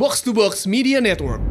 [0.00, 1.44] Box to Box Media Network.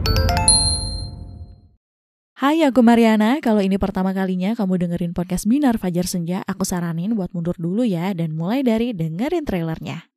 [2.41, 3.37] Hai, aku Mariana.
[3.45, 7.85] Kalau ini pertama kalinya kamu dengerin podcast Binar Fajar Senja, aku saranin buat mundur dulu
[7.85, 10.09] ya dan mulai dari dengerin trailernya.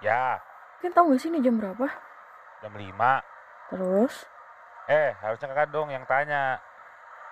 [0.00, 0.40] Ya,
[0.80, 1.92] kan tau gak sih ini jam berapa?
[2.64, 2.88] jam 5.
[3.68, 4.24] Terus,
[4.84, 6.60] Eh, harusnya kakak dong yang tanya.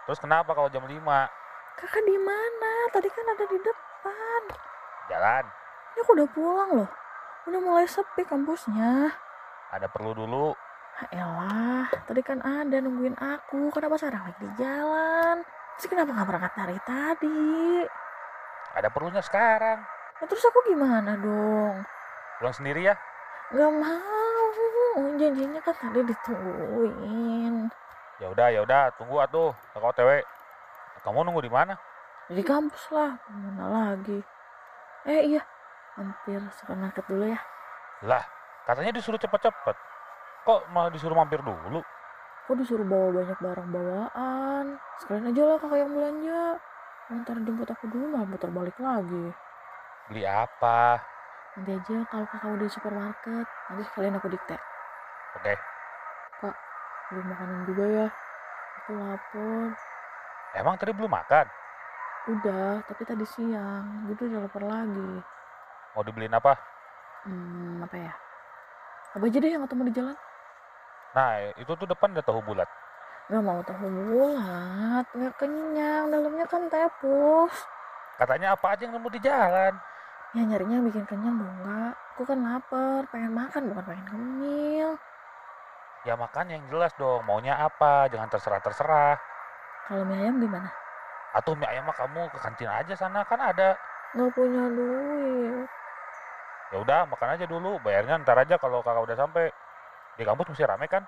[0.08, 1.28] Terus kenapa kalau jam 5?
[1.76, 2.72] kakak di mana?
[2.92, 4.42] Tadi kan ada di depan.
[5.08, 5.44] Jalan.
[5.92, 6.90] Ini aku udah pulang loh.
[7.48, 9.12] Udah mulai sepi kampusnya.
[9.72, 10.52] Ada perlu dulu.
[11.00, 13.72] Ah, Elah, tadi kan ada nungguin aku.
[13.72, 15.40] Kenapa sekarang lagi di jalan?
[15.80, 17.50] Terus kenapa nggak berangkat dari tadi?
[18.76, 19.80] Ada perlunya sekarang.
[20.20, 21.82] Ya, terus aku gimana dong?
[22.38, 22.94] Pulang sendiri ya?
[23.52, 24.11] Gak mau.
[25.22, 27.70] Janjinya kan tadi ditungguin.
[28.18, 29.54] Ya udah, ya udah, tunggu atuh.
[29.70, 30.10] Kakak OTW.
[31.06, 31.78] Kamu nunggu di mana?
[32.26, 33.14] Di kampus lah.
[33.30, 34.18] Mana lagi?
[35.06, 35.42] Eh iya,
[35.94, 37.38] hampir supermarket dulu ya.
[38.02, 38.26] Lah,
[38.66, 39.76] katanya disuruh cepet-cepet.
[40.42, 41.86] Kok malah disuruh mampir dulu?
[42.42, 44.66] Aku disuruh bawa banyak barang bawaan.
[44.98, 46.42] Sekalian aja lah kakak yang belanja.
[47.14, 49.30] Ntar jemput aku dulu malah muter balik lagi.
[50.10, 50.98] Beli apa?
[51.54, 54.71] Nanti aja kalau kakak udah di supermarket, nanti sekalian aku dikte.
[55.38, 55.54] Oke.
[57.12, 58.06] Beli makanan juga ya.
[58.82, 59.68] Aku lapar.
[60.56, 61.46] Emang tadi belum makan?
[62.32, 64.08] Udah, tapi tadi siang.
[64.08, 65.12] Jadi udah lapar lagi.
[65.92, 66.56] Mau dibeliin apa?
[67.28, 68.12] Hmm, apa ya?
[69.12, 70.16] Apa aja deh yang ketemu di jalan?
[71.12, 72.68] Nah, itu tuh depan ada tahu bulat.
[73.28, 76.08] Gak mau tahu bulat, gak kenyang.
[76.08, 77.52] Dalamnya kan tepus.
[78.16, 79.72] Katanya apa aja yang nemu di jalan.
[80.32, 81.92] Ya nyarinya yang bikin kenyang dong, Kak.
[82.16, 84.90] Aku kan lapar, pengen makan bukan pengen ngemil.
[86.02, 89.22] Ya makan yang jelas dong, maunya apa, jangan terserah-terserah.
[89.86, 90.66] Kalau mie ayam gimana?
[91.30, 93.78] Atau mie ayam mah kamu ke kantin aja sana, kan ada.
[94.10, 95.70] Gak punya duit.
[96.74, 99.54] Ya udah, makan aja dulu, bayarnya ntar aja kalau kakak udah sampai.
[100.18, 101.06] Di kampus mesti rame kan?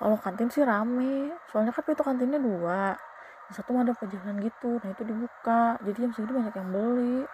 [0.00, 2.96] Kalau kantin sih rame, soalnya kan pintu kantinnya dua.
[3.52, 5.76] Yang satu ada pejalan gitu, nah itu dibuka.
[5.84, 7.28] Jadi jam segini banyak yang beli.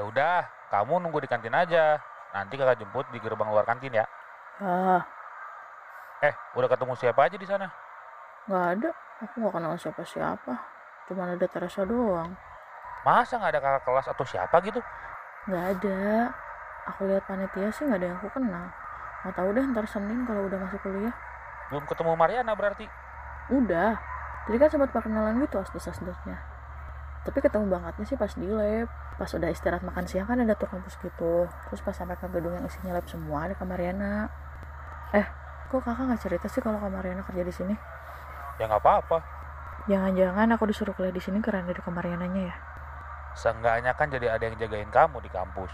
[0.00, 2.00] Ya udah, kamu nunggu di kantin aja.
[2.32, 4.08] Nanti kakak jemput di gerbang luar kantin ya.
[4.56, 5.04] Ah,
[6.22, 7.66] Eh, udah ketemu siapa aja di sana?
[8.46, 8.90] nggak ada.
[9.22, 10.54] Aku nggak kenal siapa-siapa.
[11.06, 12.34] Cuma ada Teresa doang.
[13.02, 14.78] Masa nggak ada kakak kelas atau siapa gitu?
[15.50, 16.30] Nggak ada.
[16.90, 18.66] Aku lihat panitia sih nggak ada yang aku kenal.
[19.22, 21.14] Nggak tahu deh ntar Senin kalau udah masuk kuliah.
[21.70, 22.86] Belum ketemu Mariana berarti.
[23.50, 23.98] Udah.
[24.46, 26.38] Jadi kan sempat perkenalan gitu asdos-asdosnya.
[27.22, 28.90] Tapi ketemu bangetnya sih pas di lab.
[29.18, 31.46] Pas udah istirahat makan siang kan ada tur kampus gitu.
[31.46, 34.26] Terus pas sampai ke gedung yang isinya lab semua ada Kak Mariana.
[35.14, 35.26] Eh,
[35.72, 37.74] kok kakak nggak cerita sih kalau Kak Mariana kerja di sini?
[38.60, 39.18] Ya nggak apa-apa.
[39.88, 42.56] Jangan-jangan aku disuruh kuliah di sini karena ada Kak Mariananya ya?
[43.32, 45.72] Seenggaknya kan jadi ada yang jagain kamu di kampus.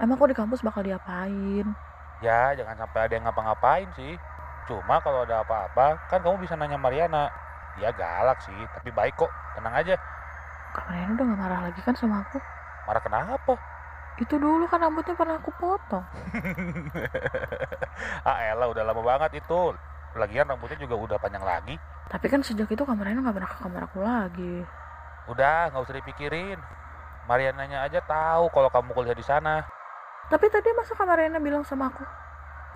[0.00, 1.76] Emang aku di kampus bakal diapain?
[2.24, 4.16] Ya, jangan sampai ada yang ngapa-ngapain sih.
[4.64, 7.28] Cuma kalau ada apa-apa, kan kamu bisa nanya Mariana.
[7.76, 9.28] Dia galak sih, tapi baik kok.
[9.52, 9.94] Tenang aja.
[10.72, 12.40] Kak Mariana udah gak marah lagi kan sama aku?
[12.88, 13.54] Marah kenapa?
[14.14, 16.06] Itu dulu kan rambutnya pernah aku potong.
[18.28, 19.74] ah elah, udah lama banget itu.
[20.14, 21.74] Lagian rambutnya juga udah panjang lagi.
[22.06, 24.54] Tapi kan sejak itu Kak Mariana gak pernah ke kamar aku lagi.
[25.26, 26.58] Udah, nggak usah dipikirin.
[27.26, 29.66] Mariananya aja tahu kalau kamu kuliah di sana.
[30.30, 32.06] Tapi tadi masa Kak Mariana bilang sama aku?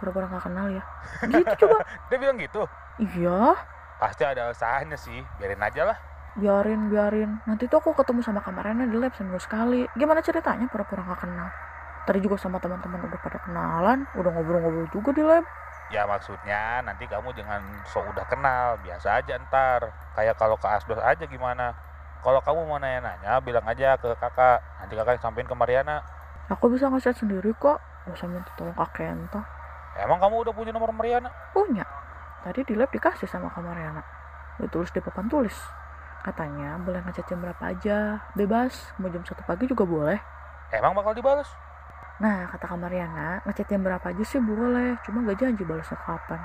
[0.02, 0.82] Pura-pura gak kenal ya?
[1.22, 1.86] Gitu coba.
[2.10, 2.66] Dia bilang gitu.
[2.98, 3.54] Iya,
[3.98, 5.22] Pasti ada usahanya sih.
[5.38, 5.98] Biarin aja lah.
[6.38, 7.42] Biarin, biarin.
[7.44, 9.84] Nanti tuh aku ketemu sama Kak Mariana di lab seminggu sekali.
[9.98, 11.50] Gimana ceritanya pura-pura gak kenal?
[12.06, 15.44] Tadi juga sama teman-teman udah pada kenalan, udah ngobrol-ngobrol juga di lab.
[15.92, 19.92] Ya maksudnya nanti kamu jangan sok udah kenal, biasa aja ntar.
[20.16, 21.76] Kayak kalau ke Asdos aja gimana.
[22.18, 24.58] Kalau kamu mau nanya-nanya, bilang aja ke kakak.
[24.80, 26.02] Nanti kakak yang sampein ke Mariana.
[26.48, 27.78] Aku bisa nge-chat sendiri kok.
[28.08, 29.40] Gak usah minta tolong Kak Kento.
[30.00, 31.28] Emang kamu udah punya nomor Mariana?
[31.52, 31.84] Punya.
[32.40, 34.00] Tadi di lab dikasih sama Kak Mariana.
[34.56, 35.54] Ditulis di papan tulis.
[36.22, 38.22] Katanya boleh ngechat jam berapa aja.
[38.34, 38.92] Bebas.
[38.98, 40.18] Mau jam 1 pagi juga boleh.
[40.74, 41.48] Emang bakal dibales?
[42.18, 44.98] Nah, kata Kak Mariana, ngechat jam berapa aja sih boleh.
[45.06, 46.42] Cuma gak janji balasnya kapan.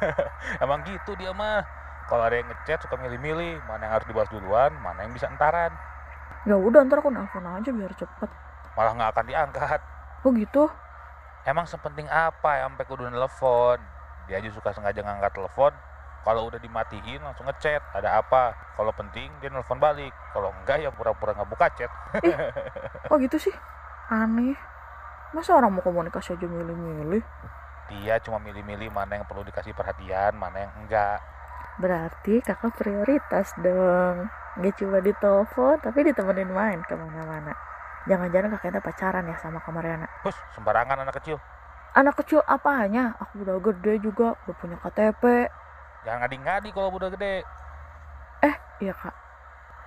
[0.64, 1.60] Emang gitu dia mah.
[2.08, 5.70] Kalau ada yang ngechat suka milih-milih, mana yang harus dibalas duluan, mana yang bisa entaran.
[6.48, 8.30] Ya udah, ntar aku nelfon aja biar cepet.
[8.74, 9.80] Malah nggak akan diangkat.
[10.24, 10.66] Oh gitu?
[11.44, 13.78] Emang sepenting apa ya sampai kudu nelfon?
[14.26, 15.70] Dia aja suka sengaja ngangkat telepon.
[16.20, 18.52] Kalau udah dimatiin langsung ngechat, ada apa?
[18.76, 20.12] Kalau penting dia nelfon balik.
[20.36, 21.90] Kalau enggak ya pura-pura nggak buka chat.
[23.08, 23.54] Oh gitu sih?
[24.12, 24.52] Aneh.
[25.32, 27.22] Masa orang mau komunikasi aja milih-milih?
[27.88, 31.24] Dia cuma milih-milih mana yang perlu dikasih perhatian, mana yang enggak.
[31.80, 34.28] Berarti kakak prioritas dong.
[34.60, 37.54] Gak cuma di telepon, tapi ditemenin main ke mana-mana.
[38.10, 40.10] Jangan-jangan kakaknya pacaran ya sama Kamariana.
[40.26, 41.40] Hus, sembarangan anak kecil.
[41.96, 43.14] Anak kecil apanya?
[43.22, 45.48] Aku udah gede juga, udah punya KTP.
[46.04, 47.44] Jangan ngadi-ngadi kalau udah gede.
[48.40, 49.12] Eh, iya kak.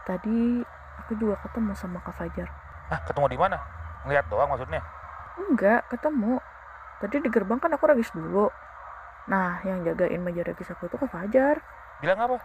[0.06, 0.62] Tadi
[1.02, 2.46] aku juga ketemu sama Kak Fajar.
[2.92, 3.58] Hah, ketemu di mana?
[4.06, 4.84] Ngeliat doang maksudnya.
[5.40, 6.38] Enggak, ketemu.
[7.02, 8.52] Tadi di gerbang kan aku regis dulu.
[9.32, 11.58] Nah, yang jagain meja regis aku itu Kak Fajar.
[12.04, 12.38] Bilang apa?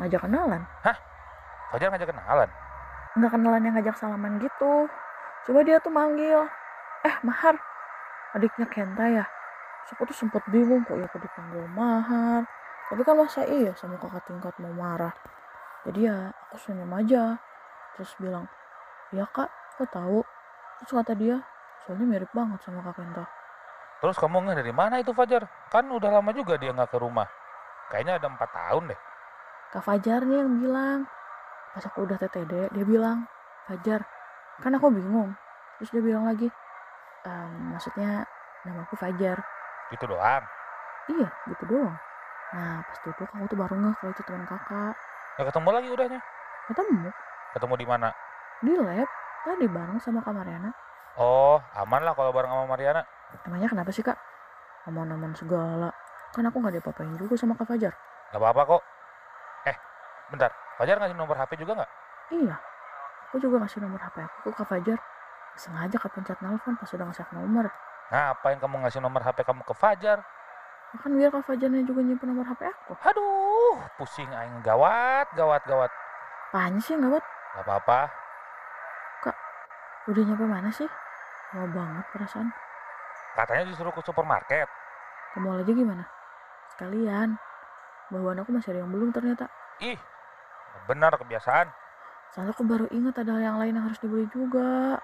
[0.00, 0.62] Ngajak kenalan.
[1.74, 2.48] Fajar ngajak kenalan.
[3.18, 4.86] Nggak kenalan yang ngajak salaman gitu.
[5.44, 6.46] Coba dia tuh manggil.
[7.02, 7.58] Eh, Mahar.
[8.38, 9.26] Adiknya Kenta ya.
[9.84, 12.46] Terus aku tuh sempet bingung kok ya aku dipanggil Mahar.
[12.90, 15.14] Tapi kan masa iya sama kakak tingkat mau marah.
[15.84, 17.36] Jadi ya aku senyum aja.
[17.96, 18.44] Terus bilang,
[19.14, 19.48] iya kak,
[19.78, 20.20] kok tahu?
[20.82, 21.36] Terus kata dia,
[21.86, 23.24] soalnya mirip banget sama kak Kenta.
[24.02, 25.48] Terus kamu nggak dari mana itu Fajar?
[25.72, 27.28] Kan udah lama juga dia nggak ke rumah.
[27.88, 29.00] Kayaknya ada empat tahun deh.
[29.72, 31.00] Kak Fajar nih yang bilang.
[31.74, 33.26] Pas aku udah TTD, dia bilang,
[33.66, 34.06] Fajar,
[34.62, 35.34] kan aku bingung.
[35.80, 36.46] Terus dia bilang lagi,
[37.26, 38.22] "Em, maksudnya
[38.62, 39.42] nama aku Fajar.
[39.90, 40.44] Gitu doang.
[41.10, 41.98] Iya, gitu doang.
[42.54, 44.94] Nah, pas duduk aku tuh baru ngeh kalau itu teman kakak.
[45.34, 46.20] Nggak ketemu lagi udahnya.
[46.70, 47.10] Ketemu
[47.54, 48.08] Ketemu di mana?
[48.64, 49.08] di lab,
[49.44, 50.70] tadi bareng sama Kak Mariana.
[51.20, 53.02] Oh, aman lah kalau bareng sama Mariana.
[53.44, 54.16] Emangnya kenapa sih kak?
[54.88, 55.90] Aman-aman segala.
[56.32, 57.92] Kan aku nggak diapa-apain juga sama Kak Fajar.
[58.32, 58.82] Gak apa-apa kok.
[59.68, 59.76] Eh,
[60.32, 60.50] bentar.
[60.80, 61.90] Fajar ngasih nomor HP juga nggak?
[62.34, 62.56] Iya,
[63.28, 64.98] aku juga ngasih nomor HP aku ke Kak Fajar.
[65.54, 67.68] Sengaja kepencet nelpon pas udah ngasih nomor.
[68.10, 70.18] Ngapain kamu ngasih nomor HP kamu ke Fajar?
[70.94, 72.94] Kan biar Kak Fajarnya juga nyimpen nomor HP aku.
[73.02, 75.90] Aduh, pusing aing gawat, gawat, gawat.
[76.54, 77.18] Apaan sih buat?
[77.58, 78.00] Gak apa-apa.
[80.04, 80.86] Udah nyampe mana sih?
[81.56, 82.48] Lama banget perasaan.
[83.34, 84.68] Katanya disuruh ke supermarket.
[85.34, 86.04] Kamu aja gimana?
[86.76, 87.34] Sekalian.
[88.12, 89.48] Bawaan aku masih ada yang belum ternyata.
[89.82, 89.98] Ih,
[90.86, 91.72] benar kebiasaan.
[92.30, 95.00] Soalnya aku baru ingat ada yang lain yang harus dibeli juga.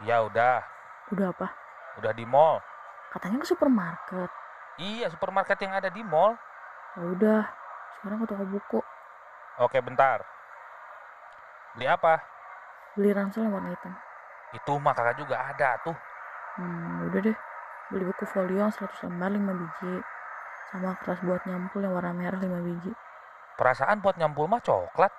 [0.00, 0.64] Ya udah,
[1.12, 1.52] Udah apa?
[2.00, 2.58] udah di mall.
[3.12, 4.30] Katanya ke supermarket.
[4.78, 6.38] Iya, supermarket yang ada di mall.
[6.94, 7.42] Ya udah.
[7.98, 8.80] Sekarang ke toko buku.
[9.60, 10.22] Oke, bentar.
[11.74, 12.22] Beli apa?
[12.96, 13.92] Beli ransel yang warna hitam.
[14.56, 15.94] Itu mah kakak juga ada tuh.
[16.58, 17.36] Hmm, udah deh.
[17.92, 19.94] Beli buku folio yang 100 lembar 5 biji.
[20.72, 22.92] Sama kertas buat nyampul yang warna merah 5 biji.
[23.58, 25.12] Perasaan buat nyampul mah coklat.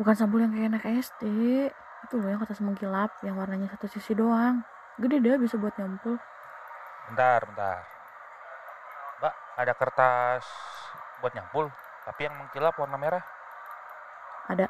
[0.00, 1.22] Bukan sampul yang kayak anak SD.
[2.08, 4.64] Itu loh yang kertas mengkilap yang warnanya satu sisi doang.
[4.96, 6.16] Gede deh bisa buat nyampul.
[7.12, 7.91] Bentar, bentar.
[9.52, 10.44] Ada kertas
[11.20, 11.68] buat nyampul,
[12.08, 13.22] tapi yang mengkilap warna merah.
[14.48, 14.66] Ada.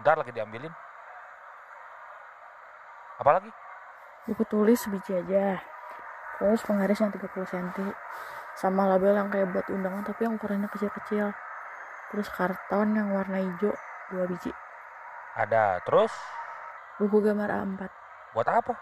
[0.00, 0.72] Bentar lagi diambilin.
[3.18, 3.50] Apalagi?
[4.30, 5.60] Buku tulis sebiji aja.
[6.38, 7.68] Terus penggaris yang 30 cm.
[8.58, 11.34] Sama label yang kayak buat undangan tapi yang ukurannya kecil-kecil.
[12.10, 13.74] Terus karton yang warna hijau
[14.14, 14.50] 2 biji.
[15.36, 15.82] Ada.
[15.84, 16.10] Terus
[16.98, 17.82] Buku gambar A4.
[18.34, 18.74] buat apa?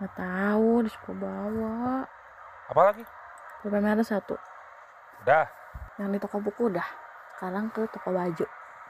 [0.00, 2.08] Nggak tahu, disuruh bawa.
[2.72, 3.04] Apalagi?
[3.60, 4.34] Pulpen merah satu.
[5.22, 5.46] Udah.
[6.02, 6.88] Yang di toko buku udah.
[7.34, 8.46] Sekarang ke toko baju.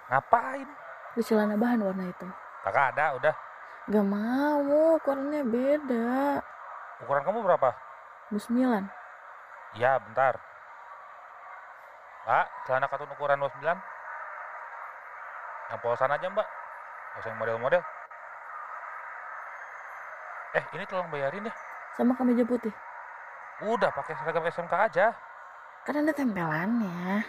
[0.09, 0.69] Ngapain?
[1.13, 2.33] Beli celana bahan warna hitam.
[2.65, 3.35] Kakak ada, udah.
[3.93, 6.41] Gak mau, ukurannya beda.
[7.05, 7.69] Ukuran kamu berapa?
[8.33, 8.89] 29.
[9.77, 10.41] Iya, bentar.
[12.25, 13.77] Mbak, celana katun ukuran 29.
[15.69, 16.49] Yang polosan aja, Mbak.
[17.21, 17.83] Usah yang model-model.
[20.57, 21.53] Eh, ini tolong bayarin ya.
[21.93, 22.73] Sama kemeja putih.
[23.69, 25.13] Udah pakai seragam SMK aja.
[25.83, 27.27] Kan ada tempelannya.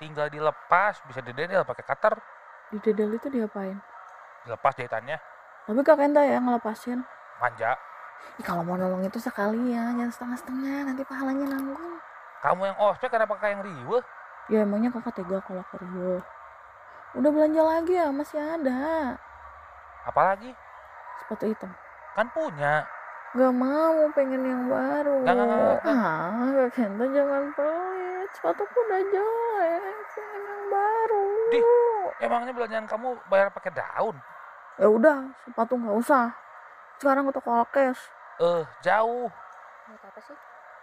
[0.00, 2.16] Tinggal dilepas, bisa didedel pakai cutter.
[2.72, 3.76] Di dedel itu diapain?
[4.48, 5.20] Dilepas jahitannya.
[5.68, 7.04] Tapi kak Kenta ya ngelepasin.
[7.36, 7.76] Manja.
[8.40, 10.88] Ih, kalau mau nolong itu sekalian, jangan setengah-setengah.
[10.88, 12.00] Nanti pahalanya nanggung.
[12.40, 14.04] Kamu yang ospek kenapa kayak yang riweh?
[14.48, 16.24] Ya emangnya kakak tega kalau aku riuh.
[17.20, 18.80] Udah belanja lagi ya, masih ada.
[20.08, 20.56] Apalagi?
[21.20, 21.68] Sepatu hitam.
[22.16, 22.88] Kan punya.
[23.30, 25.22] Gak mau, pengen yang baru.
[25.22, 25.78] Nggak, nggak, nggak.
[25.86, 28.28] Ah, Kak Kenta jangan pelit.
[28.34, 29.96] Sepatuku udah jelek.
[30.18, 31.26] Pengen yang baru.
[31.54, 31.60] Di.
[32.26, 34.18] Emangnya belanjaan kamu bayar pakai daun?
[34.82, 36.34] Ya udah, sepatu nggak usah.
[36.98, 37.98] Sekarang ke toko Alkes.
[38.42, 39.30] Eh, jauh.
[39.30, 40.36] Buat apa sih?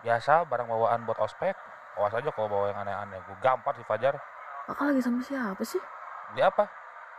[0.07, 1.53] Biasa barang bawaan buat ospek.
[1.99, 3.19] Awas aja kalau bawa yang aneh-aneh.
[3.27, 4.15] Gue gampar si Fajar.
[4.71, 5.81] Kakak lagi sama siapa sih?
[6.31, 6.71] Beli apa?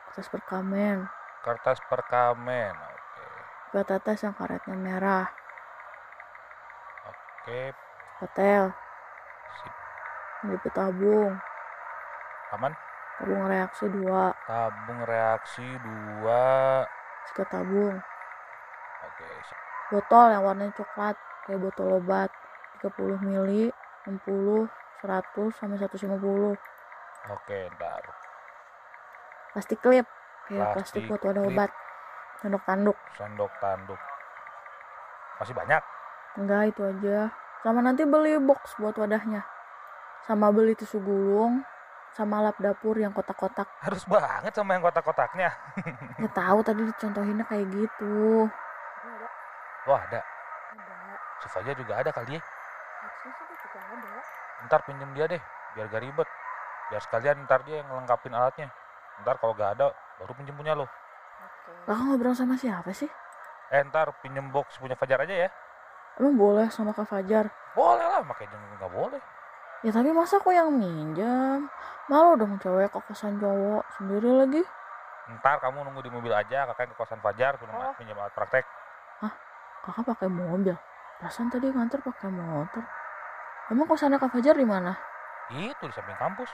[0.09, 1.05] Kertas perkamen.
[1.45, 2.98] Kertas perkamen.
[3.69, 5.29] Buat tetes yang karetnya merah.
[7.05, 7.77] Oke.
[8.25, 8.73] Hotel.
[9.61, 9.75] Sip.
[10.49, 11.37] Liput tabung.
[12.57, 12.73] Aman.
[13.21, 14.33] Tabung reaksi dua.
[14.49, 15.67] Tabung reaksi
[16.25, 16.25] 2.
[17.29, 17.97] Sikat tabung.
[19.05, 19.29] Oke.
[19.45, 19.59] sip.
[19.93, 21.17] Botol yang warnanya coklat.
[21.45, 22.31] Kayak botol obat.
[22.81, 23.69] 30 mili.
[24.09, 24.65] 60.
[25.05, 26.57] 100 sampai 150.
[27.29, 28.03] Oke, ntar.
[29.53, 30.07] plastik klip
[30.47, 31.71] kayak Plastik plastik buat wadah obat
[32.43, 34.01] tanduk tanduk Sendok tanduk.
[35.39, 35.83] Masih banyak.
[36.39, 37.35] enggak itu aja
[37.67, 39.43] sama nanti beli box buat wadahnya
[40.23, 41.67] sama beli tisu gulung
[42.15, 45.51] sama lap dapur yang kotak-kotak Harus banget sama yang kotak-kotaknya.
[46.19, 48.47] nggak tahu tadi dicontohinnya kayak gitu
[49.89, 50.21] Wah, ada.
[50.21, 50.97] ada
[51.41, 52.43] Si Fajar juga ada kali ya.
[52.43, 54.13] harusnya sih dia juga ada
[54.69, 55.43] Ntar pinjem dia deh,
[55.73, 56.29] biar gak ribet.
[56.91, 58.69] Biar sekalian ntar dia yang ngelengkapin alatnya.
[59.23, 60.85] Ntar kalau gak ada, baru pinjem punya lo.
[61.85, 63.09] Kakak ngobrol sama siapa sih
[63.69, 65.49] Eh, ntar pinjem box punya Fajar aja ya.
[66.17, 69.21] emang boleh sama kak Fajar Boleh lah, makanya nggak boleh.
[69.81, 71.69] ya tapi masa aku yang minjam
[72.07, 74.63] malu dong cewek ke kosan cowok sendiri lagi
[75.29, 77.93] Ntar kamu nunggu di mobil aja, kakak ke kosan Fajar, suruh Oh.
[77.95, 78.65] pinjam alat praktek.
[79.79, 80.75] kakak pakai mobil
[81.17, 82.83] perasaan tadi nganter pakai motor
[83.69, 84.97] emang kosannya kak Fajar di mana
[85.49, 86.51] Itu di samping kampus.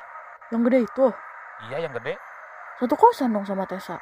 [0.51, 1.07] yang gede itu
[1.67, 2.19] Iya, yang gede.
[2.77, 3.97] satu kosan dong sama Tessa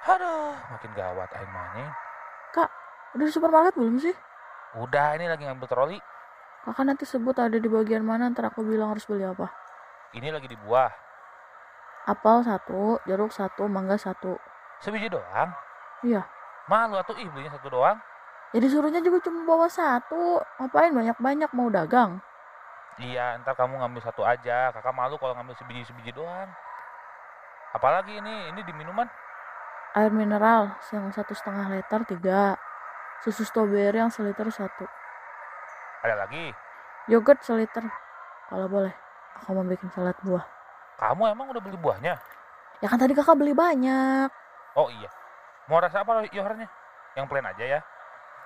[0.00, 1.90] Aduh, makin gawat aing manying.
[3.10, 4.14] udah di supermarket belum sih
[4.78, 5.98] Udah, ini lagi ngambil troli.
[6.62, 9.50] kakak nanti sebut ada di bagian mana ntar aku bilang harus beli apa
[10.14, 10.90] Ini lagi di buah.
[12.06, 14.38] apel satu jeruk satu mangga satu
[14.78, 15.50] Sebiji doang.
[16.00, 16.22] iya
[16.70, 17.98] Malu atuh ih belinya satu doang.
[18.54, 22.22] jadi suruhnya juga cuma bawa satu ngapain banyak-banyak mau dagang
[23.00, 24.68] Iya, ntar kamu ngambil satu aja.
[24.76, 26.52] Kakak malu kalau ngambil sebiji-sebiji doang.
[27.72, 29.08] Apalagi ini, ini di minuman.
[29.94, 32.54] Air mineral yang satu setengah liter tiga
[33.20, 34.86] susu strawberry yang seliter satu
[36.00, 36.54] Ada lagi.
[37.10, 37.84] yogurt seliter
[38.48, 38.94] kalau boleh
[39.36, 40.46] aku mau bikin salad buah
[41.00, 42.14] Kamu emang udah beli buahnya?
[42.80, 44.30] ya kan tadi kakak beli banyak
[44.78, 45.10] Oh iya.
[45.66, 46.70] Mau rasa apa yoharnya?
[47.18, 47.80] Yang plain aja ya.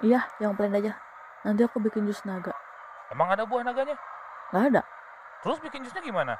[0.00, 0.96] iya yang plain aja
[1.44, 2.50] nanti aku bikin jus naga
[3.12, 3.94] Emang ada buah naganya?
[4.50, 4.82] nggak ada
[5.44, 6.34] Terus bikin jusnya gimana?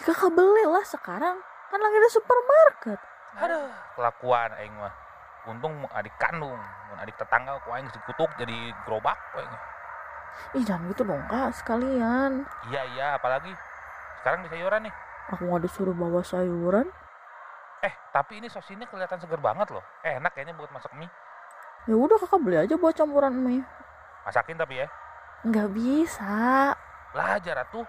[0.00, 1.36] ya kakak beli lah sekarang
[1.68, 3.00] kan lagi di supermarket
[3.34, 4.92] Aduh, kelakuan aing mah.
[5.42, 9.54] Untung adik kandung, mun adik tetangga ku aing dikutuk jadi gerobak ku aing.
[10.54, 13.52] ih jangan gitu dong kak sekalian Iya iya, apalagi
[14.18, 14.94] sekarang di sayuran nih.
[15.28, 16.88] aku mau disuruh bawa sayuran
[17.80, 19.84] Eh, tapi ini sos ini kelihatan seger banget loh.
[20.00, 21.10] Enak kayaknya buat masak mie.
[21.84, 23.60] ya udah kakak beli aja buat campuran mie
[24.22, 24.86] Masakin tapi ya.
[25.42, 26.72] nggak bisa
[27.10, 27.84] Belajar atuh.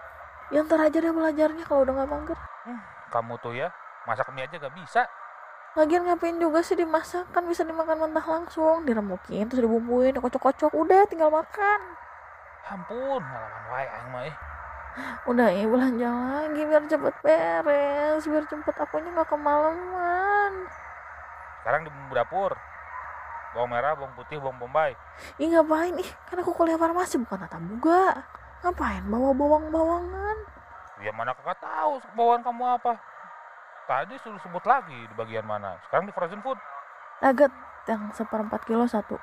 [0.50, 2.38] ya ntar aja deh belajarnya kalau udah nggak mager
[3.08, 3.70] Kamu tuh ya,
[4.04, 5.06] masak mie aja gak bisa.
[5.74, 7.30] Lagian ngapain juga sih dimasak?
[7.34, 10.70] Kan bisa dimakan mentah langsung diremukin terus dibumbuin dikocok-kocok.
[10.70, 11.80] Udah tinggal makan.
[12.64, 14.54] Ampun, ngalaman wae aing mah
[15.26, 20.52] udah ya belanja lagi biar cepet beres biar cepet akunya nggak kemalaman
[21.60, 22.52] Sekarang di bumbu dapur.
[23.56, 24.92] Bawang merah, bawang putih, bawang bombay.
[25.40, 25.96] ih ngapain?
[25.96, 28.20] Ih kan aku kuliah farmasi bukan tata buga
[28.60, 30.36] ngapain bawa bawang-bawangan?
[31.00, 32.92] Ya mana kakak tahu bawaan kamu apa.
[33.84, 35.76] Tadi suruh sebut lagi di bagian mana.
[35.84, 36.56] Sekarang di frozen food.
[37.20, 37.52] nugget
[37.84, 39.20] yang seperempat kilo satu.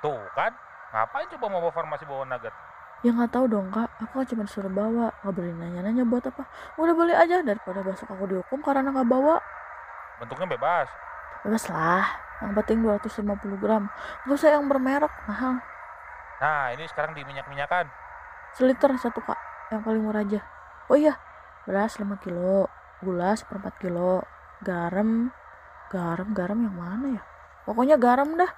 [0.00, 0.52] Tuh kan,
[0.92, 2.52] ngapain coba mau bawa farmasi bawa nugget?
[2.98, 3.86] ya nggak tahu dong kak.
[4.02, 5.12] Aku kan cuma disuruh bawa.
[5.22, 6.48] Nggak beli nanya-nanya buat apa.
[6.80, 9.36] Udah beli aja daripada besok aku dihukum karena nggak bawa.
[10.18, 10.88] Bentuknya bebas.
[11.46, 12.08] bebas lah.
[12.42, 13.84] Yang penting 250 gram.
[14.26, 15.58] Gak usah yang bermerek mahal.
[16.38, 17.90] Nah, ini sekarang di minyak-minyakan.
[18.54, 19.38] seliter satu kak.
[19.70, 20.40] Yang paling murah aja.
[20.88, 21.20] Oh iya
[21.68, 22.64] beras 5 kilo
[23.02, 24.22] gula seperempat kilo.
[24.62, 25.30] Garam
[25.88, 27.22] garam garam yang mana ya?
[27.64, 28.50] Pokoknya garam dah.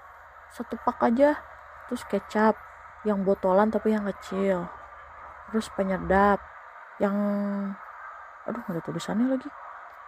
[0.52, 1.36] Satu pak aja.
[1.88, 2.54] Terus kecap
[3.04, 4.68] yang botolan tapi yang kecil.
[5.50, 6.38] Terus penyedap
[7.02, 7.16] yang
[8.46, 9.50] aduh ada tulisannya lagi.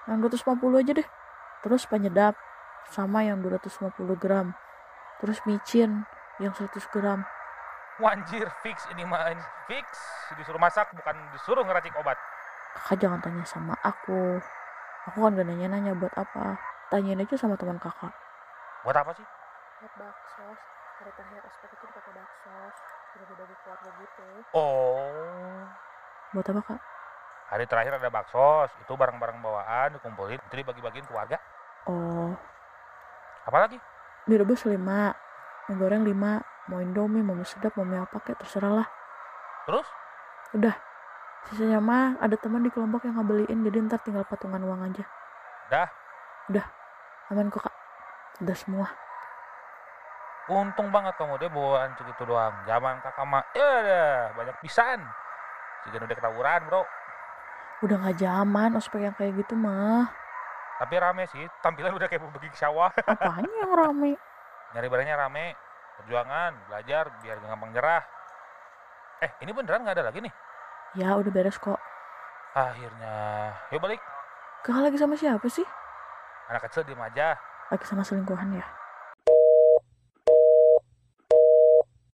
[0.09, 1.09] Yang 250 aja deh.
[1.63, 2.35] Terus penyedap
[2.91, 4.55] sama yang 250 gram.
[5.23, 6.03] Terus micin
[6.43, 7.23] yang 100 gram.
[8.03, 9.87] Wanjir, fix ini mah ini fix.
[10.35, 12.19] Disuruh masak bukan disuruh ngeracik obat.
[12.77, 14.41] Kakak jangan tanya sama aku.
[15.11, 16.57] Aku kan gak nanya-nanya buat apa.
[16.89, 18.13] Tanyain aja sama teman kakak.
[18.87, 19.27] Buat apa sih?
[19.83, 20.47] buat bakso
[21.03, 22.55] hari terakhir ospek itu dipakai bakso
[23.19, 24.27] bagi-bagi keluarga gitu.
[24.55, 25.67] Oh,
[26.31, 26.81] buat apa kak?
[27.51, 31.39] Hari terakhir ada bakso, itu barang-barang bawaan dikumpulin, itu dibagi-bagiin ke warga.
[31.91, 32.31] oh
[33.43, 33.75] Apalagi?
[34.31, 35.11] mie rebus lima.
[35.67, 36.39] Mie goreng lima.
[36.71, 38.89] Mau indomie mau mie sedap mau mie apa kayak terserah lah.
[39.67, 39.87] Terus?
[40.53, 40.75] udah
[41.51, 45.05] sisanya mah ada teman di kelompok yang ngebeliin jadi ntar tinggal patungan uang aja
[45.69, 45.89] Dah.
[46.49, 46.67] udah
[47.31, 47.75] aman kok kak
[48.43, 48.89] udah semua
[50.51, 52.51] Untung banget kamu deh bawaan segitu doang.
[52.67, 54.99] Zaman kakak mah, ya dah, banyak pisan.
[55.87, 56.83] Jika udah ketawuran bro.
[57.83, 60.11] udah nggak zaman ospek yang kayak gitu mah
[60.79, 62.91] Tapi rame sih, tampilan udah kayak pergi sawah.
[63.07, 64.13] apanya yang rame
[64.75, 65.47] Nyari barangnya rame,
[65.99, 68.03] perjuangan, belajar biar gampang nyerah.
[69.23, 70.33] Eh, ini beneran nggak ada lagi nih?
[70.99, 71.81] Ya udah beres kok
[72.53, 73.97] Akhirnya, yuk balik.
[74.61, 75.65] Kakak lagi sama siapa sih?
[76.53, 77.33] Anak kecil diem aja.
[77.73, 78.67] Lagi sama selingkuhan ya?